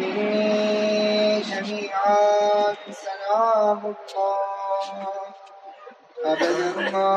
[0.00, 2.16] مني جميعا.
[2.90, 5.00] سلام الله.
[6.24, 7.10] أبدا ما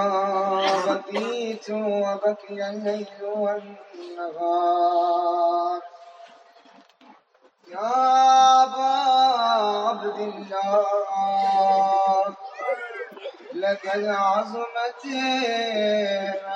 [0.87, 4.63] بقيت وبقي الليل والنهار.
[7.67, 7.93] يا
[8.63, 8.93] أبا
[9.87, 10.85] عبد الله،
[13.53, 15.03] لك العظمة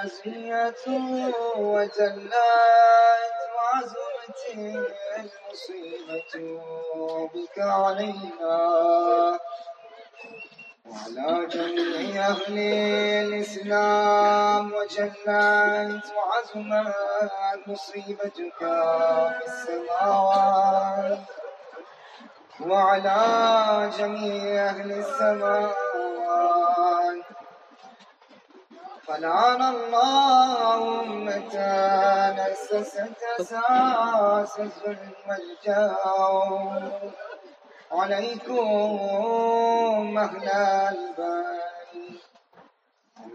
[0.03, 0.83] رزية
[1.57, 2.33] وجلت
[3.55, 4.06] وعظمة
[5.17, 6.61] المصيبة
[7.33, 8.57] بك علينا.
[10.85, 12.57] وعلى جميع أهل
[13.27, 16.95] الإسلام وجلت وعظمت
[17.67, 21.19] مصيبتك في السماوات.
[22.61, 25.86] وعلى جميع أهل السماوات
[29.07, 31.55] فلعن الله أمة
[32.51, 37.11] أسست أساس الظلم والجور
[37.91, 38.57] عليكم
[40.17, 40.49] أهل
[40.97, 42.21] البيت.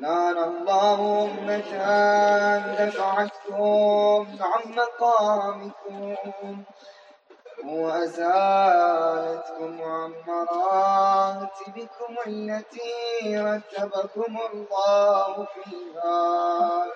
[0.00, 1.72] لعن الله أمة
[2.78, 6.16] دفعتكم عن مقامكم.
[7.66, 9.02] وأزالتكم
[9.82, 16.86] عن مراتبكم التي رتبكم الله فيها.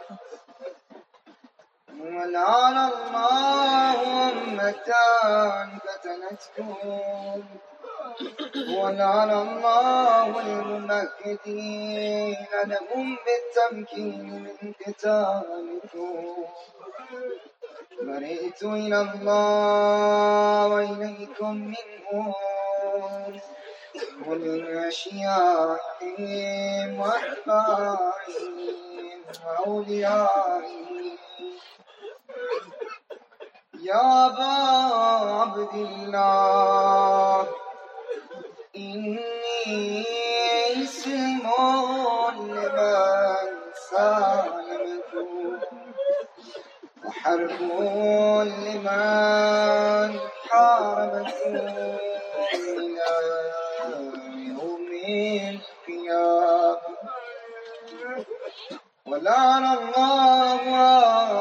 [2.00, 3.98] ولعن الله
[4.32, 4.90] أمة
[5.84, 6.74] فتنتكم.
[8.78, 16.44] ولعن الله الممهدين لهم بالتمكين من قتالكم.
[18.02, 22.34] برئت إلى الله وإليكم منهم.
[24.26, 25.80] ومن أشيائهم
[27.00, 28.56] وأتباعهم
[29.46, 31.18] وأوليائهم.
[33.80, 34.56] يا أبا
[35.34, 37.46] عبد الله،
[38.76, 40.04] إني
[40.82, 41.46] اسم
[47.26, 47.60] وحرب
[48.66, 50.18] لمن
[50.50, 51.56] حاربكم
[52.54, 53.12] إلى
[54.48, 54.90] يوم
[55.88, 56.80] القيامة
[59.06, 60.62] ولعن الله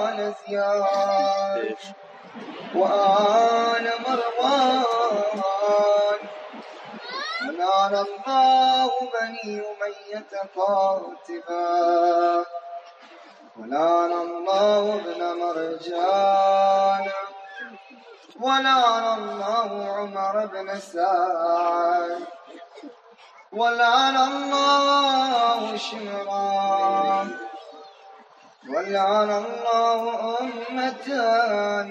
[0.09, 1.75] آل زياد
[2.75, 4.89] وآل مروان
[7.47, 12.44] ولعن الله بني أمية قاتبا
[13.65, 17.09] ولعن الله ابن مرجان.
[18.39, 22.21] ولعن الله عمر بن سعد.
[23.51, 27.37] ولعن الله شمران.
[28.69, 31.07] ولعن الله أمة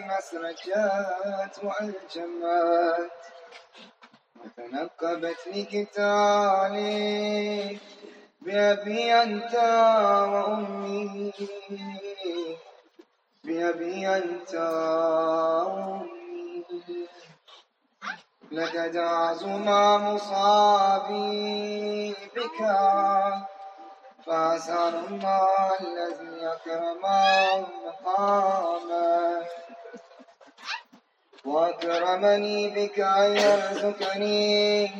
[0.07, 3.11] مسرجات وألجمات
[4.45, 6.75] وتنقبت لقتالي.
[8.45, 9.55] بأبي أنت
[10.33, 11.33] وأمي.
[13.45, 14.55] بأبي أنت
[15.67, 16.65] وأمي.
[18.53, 19.65] لقد عزم
[20.07, 21.35] مصابي
[22.13, 22.59] بك،
[24.27, 27.03] فأسأل الله الذي أكرم
[27.87, 29.49] مقامك
[31.45, 34.91] وأكرمني بك أن يرزقني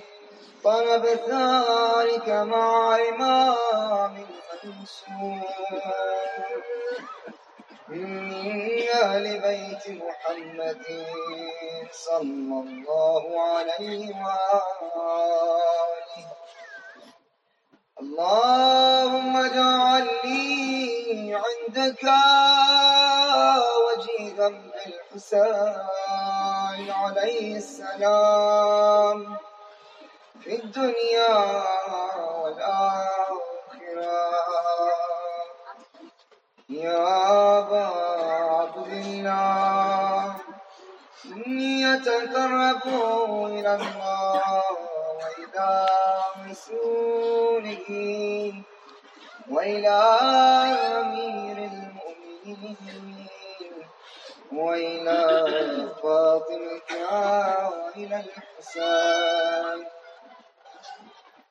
[0.65, 4.27] طلب ذلك مع إمام
[4.65, 5.41] منصور
[7.89, 10.85] من أهل بيت محمد
[11.93, 15.25] صلى الله عليه وآله
[18.01, 22.05] اللهم اجعل لي عندك
[23.85, 25.87] وجيها بالحسين
[26.91, 29.37] عليه السلام
[30.45, 31.35] في الدنيا
[32.43, 33.35] والآخرة.
[36.69, 37.87] يا أبا
[38.53, 40.37] عبد الله
[41.25, 42.85] إني أتقرب
[43.57, 44.63] إلى الله،
[45.19, 45.71] وإلى
[46.51, 47.89] رسوله،
[49.51, 49.99] وإلى
[51.01, 53.29] أمير المؤمنين،
[54.53, 55.21] وإلى
[56.03, 56.91] فاطمة
[57.69, 59.94] وإلى الحسين.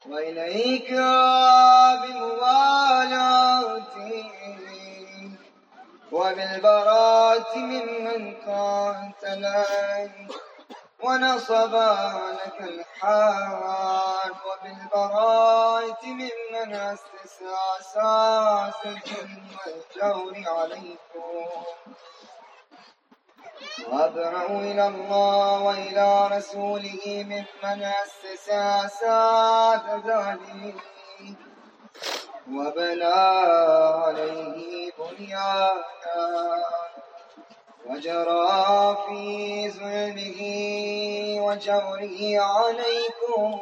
[0.10, 0.92] وإليك
[2.02, 3.24] بموالاتي
[6.12, 10.12] وبالبراءة ممن قاتلك
[11.04, 11.76] ونصب
[12.46, 17.40] لك الحال وبالبراءة ممن أسس
[17.80, 19.42] أساس الجن
[20.04, 21.64] والجور عليكم.
[23.92, 30.76] وأبرأ إلى الله وإلى رسوله ممن أسس أساس ذلك
[32.52, 33.14] وبنى
[34.04, 36.64] عليه بنيانا
[37.86, 40.40] وجرى في ظلمه
[41.46, 43.60] وجوره عليكم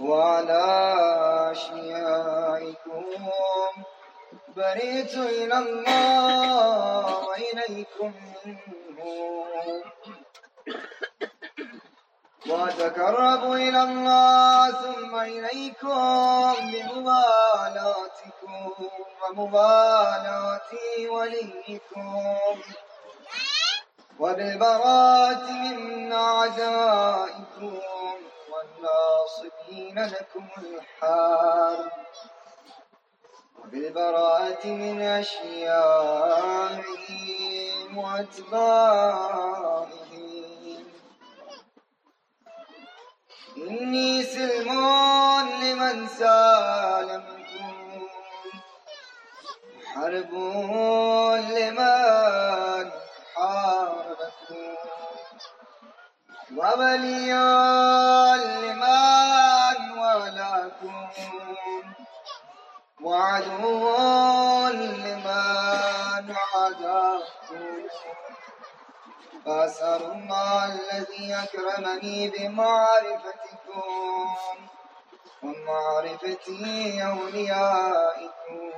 [0.00, 0.64] وعلى
[1.52, 3.04] أشيائكم
[4.56, 8.12] بريت إلى الله وإليكم
[8.46, 9.04] منه
[12.48, 18.52] وتقرب إلى الله ثم إليكم بمبالاتكم
[19.22, 20.70] ومبالات
[21.10, 22.36] وليكم.
[24.18, 27.78] وبالبراءة من أعدائكم
[28.50, 31.90] والناصبين لكم الحال.
[33.72, 36.74] بالبراءة من أشيائهم
[37.98, 39.88] وأتباعهم.
[43.56, 46.53] إني سلم لمن سار
[69.46, 73.82] فأسأل الله الذي أكرمني بمعرفتكم
[75.42, 76.46] ومعرفة
[77.10, 78.72] أوليائكم.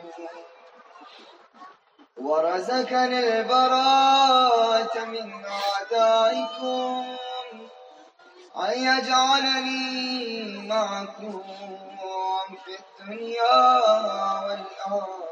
[2.17, 7.17] ورزقني البراءة من أعدائكم،
[8.57, 11.43] أن يجعلني معكم
[12.65, 13.61] في الدنيا
[14.47, 15.27] والآخرة.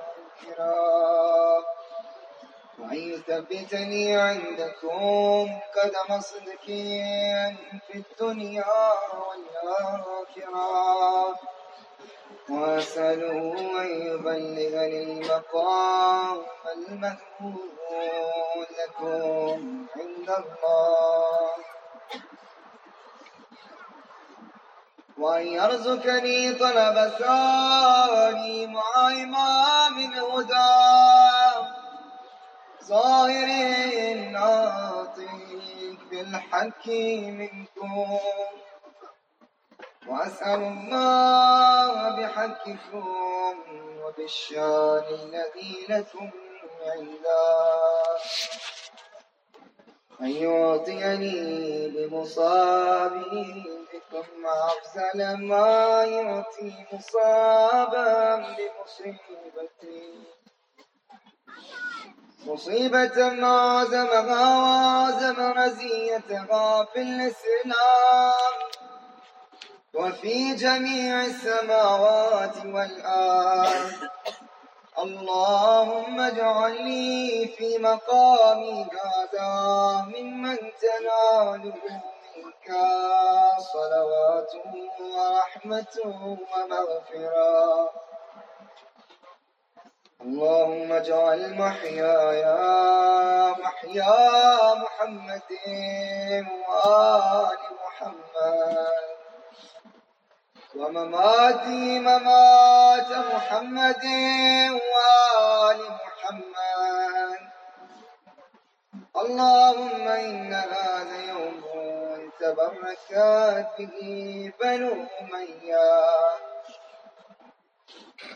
[2.84, 6.64] وأن يثبتني عندكم قدم صدق
[7.86, 8.64] في الدنيا
[9.28, 10.34] والآخرة
[12.48, 16.38] وأسأله أن يبلغني المقام
[16.76, 21.50] المهمول لكم عند الله
[25.18, 30.63] وأن يرزقني طلب ثاني مع إمام الهدى
[32.88, 33.48] ظاهر
[34.14, 35.30] ناطق
[36.10, 36.88] بالحق
[37.40, 38.18] منكم
[40.08, 43.06] وأسأل الله بحقكم
[44.04, 46.30] وبالشان الذي لكم
[46.86, 48.18] عنده
[50.20, 59.50] أن يعطيني بمصابي بكم أفضل ما يعطي مصابا بمصيبتي
[62.46, 68.54] مصيبة عازمها وعازم رزيتها في الإسلام
[69.94, 73.92] وفي جميع السماوات والآرض
[74.98, 79.50] اللهم اجعل لي في مقامي هذا
[80.14, 81.74] ممن تناله
[82.36, 82.68] منك
[83.72, 84.52] صلوات
[85.00, 87.90] ورحمة ومغفرة
[90.24, 92.44] اللهم اجعل محياي
[93.64, 95.50] محيا محمد
[96.68, 99.04] وآل محمد.
[100.76, 104.04] ومماتي ممات محمد
[104.94, 107.40] وآل محمد.
[109.16, 111.62] اللهم إن هذا يوم
[112.40, 116.53] تبركت به بنو أمية.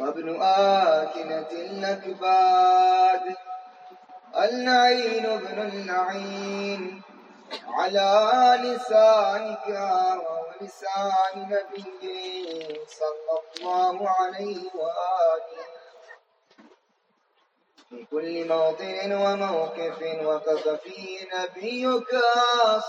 [0.00, 3.36] وابن آكنة الأكباد
[4.36, 7.02] اللعين ابن اللعين
[7.68, 9.66] على لسانك
[10.28, 15.66] ولسان نبيه صلى الله عليه وآله.
[17.90, 22.10] في كل موطن وموقف وقف فيه نبيك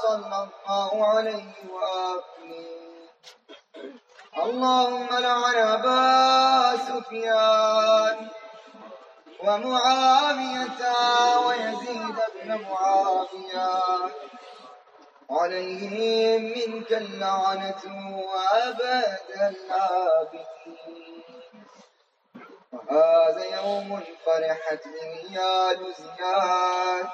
[0.07, 2.79] صلى الله عليه وآله.
[4.43, 8.27] اللهم لعن أبا سفيان
[9.43, 10.81] ومعاوية
[11.46, 13.74] ويزيد بن معاوية.
[15.31, 17.84] عليهم منك اللعنة
[18.17, 21.24] وأبد الآبدين.
[22.74, 27.08] وهذا يوم فرحت به يا زياد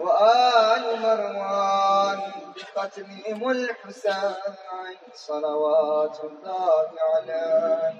[0.00, 2.20] وآل مروان
[2.56, 4.34] بقتلهم الحسين
[5.14, 7.94] صلوات الله عليه.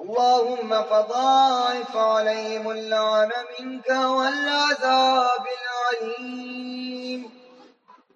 [0.00, 7.30] اللهم فضائف عليهم اللعن منك والعذاب العليم.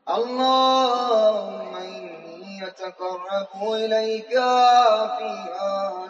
[0.08, 4.30] اللهم إني أتقرب إليك
[5.18, 5.30] في
[5.60, 6.09] هذا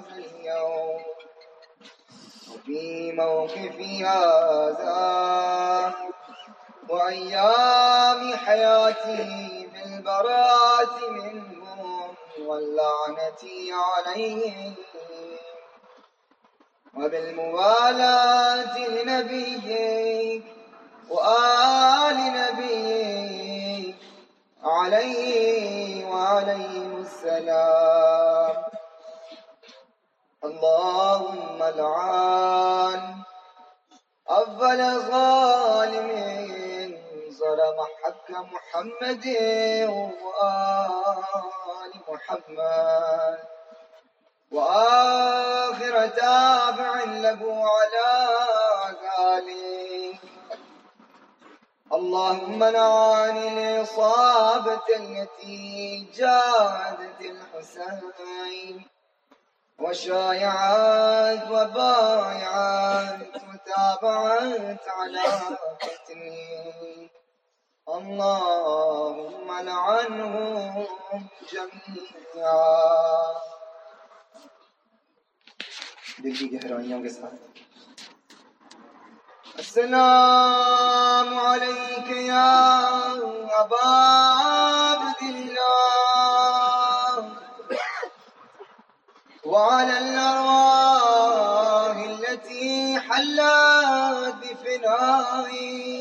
[2.60, 5.94] وفي موقفي هذا
[6.88, 12.14] وأيام حياتي بالبراءة منهم
[12.46, 14.74] واللعنة عليهم
[16.96, 20.44] وبالموالاة لنبيك
[21.10, 23.96] وآل نبيك
[24.64, 28.49] عليه وعليهم السلام.
[30.44, 33.22] اللهم العان.
[34.28, 36.10] أفضل ظالم
[37.30, 39.26] ظلم حق محمد
[40.24, 43.38] وآل محمد.
[44.52, 48.28] وآخر تابع له على
[49.02, 50.20] ذلك.
[51.92, 58.99] اللهم نعان الإصابة التي جاهدت الحسين.
[59.80, 65.28] وشايعات وبايعات وتابعت على
[65.82, 67.10] قتلي
[67.88, 70.86] اللهم لعنهم
[71.52, 72.62] جميعا.
[76.24, 77.34] دل کی گہرائیوں کے ساتھ.
[79.54, 82.52] السلام علیک یا
[83.58, 83.90] ابا
[84.40, 85.99] عبد اللہ
[89.50, 96.00] وعلى الأرواح التي حلت بفنائي.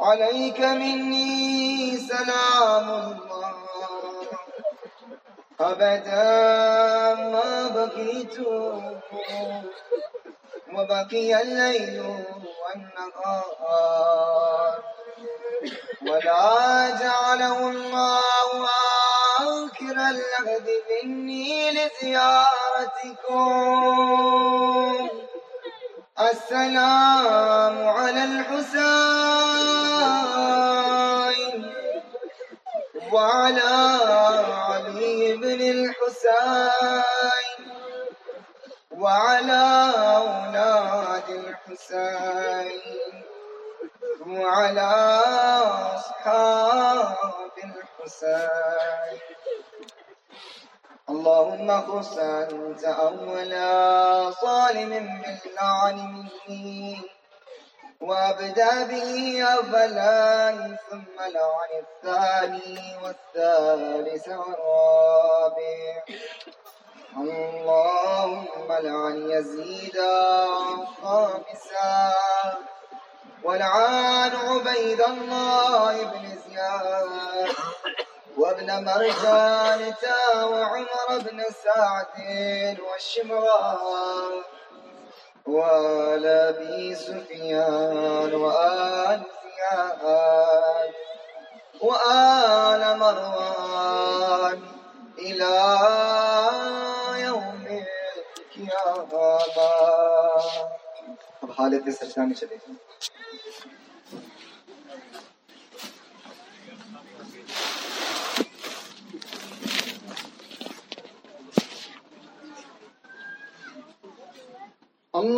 [0.00, 3.54] عليك مني سلام الله.
[5.60, 8.38] أبدا ما بقيت
[10.74, 11.96] وبقي الليل
[12.62, 13.48] والنهار.
[16.08, 18.17] ولا جعله الله
[20.38, 20.62] آخر
[21.04, 22.28] مني لزيارتكم.
[26.20, 28.78] السلام على الحسين
[33.12, 33.74] وعلى
[34.68, 37.60] علي بن الحسين
[38.90, 42.82] وعلى أولاد الحسين
[44.26, 44.92] وعلى
[45.94, 47.16] أصحاب
[47.64, 48.67] الحسين.
[51.28, 54.92] اللهم خص أنت أولا صالم
[55.22, 55.96] باللعن
[56.48, 57.02] مني
[58.00, 60.50] وابدأ به أولا،
[60.90, 66.02] ثم لعن الثاني والثالث والرابع.
[67.16, 69.98] اللهم لعن يزيد
[71.02, 72.14] خامسا.
[73.44, 77.48] ولعن عبيد الله بن زياد.
[78.38, 80.04] وابن مرجانة
[80.44, 82.16] وعمر بن سعد
[82.80, 84.34] والشمران
[85.46, 90.02] وآل أبي سفيان وآل زياد
[91.82, 94.58] وآل مروان
[95.18, 95.56] إلى
[97.26, 97.64] يوم
[98.36, 99.38] القيامة.
[101.42, 102.56] اب حالت سجدہ میں چلے۔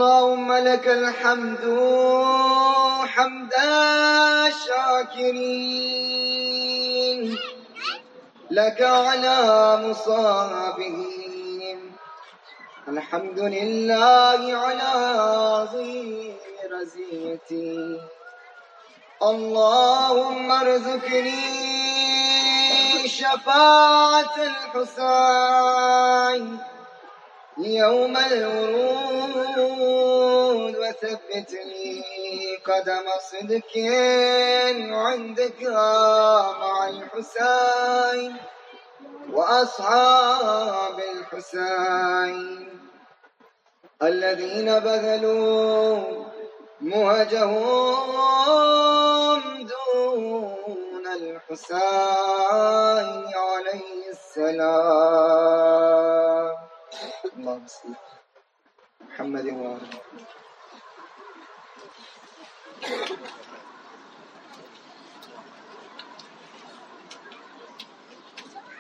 [0.01, 1.65] اللهم لك الحمد
[3.05, 3.55] حمد
[4.49, 5.29] الشاكرين
[8.51, 9.37] لك على
[9.85, 11.79] مصابهم
[12.89, 16.37] الحمد لله على عظيم
[16.73, 18.01] رزيتي.
[19.23, 21.45] اللهم ارزقني
[23.09, 25.61] شفاعة الحسين.
[27.65, 29.61] يوم الورود
[30.77, 32.03] وثبت لي
[32.67, 33.73] قدم صدق
[34.93, 38.37] عندك مع الحسين
[39.33, 42.69] وأصحاب الحسين
[44.03, 45.99] الذين بذلوا
[46.81, 48.11] مهجهم
[49.63, 51.81] دون الحسين
[53.35, 55.51] عليه السلام
[57.41, 57.95] اللهم صل
[59.01, 59.91] محمد وآله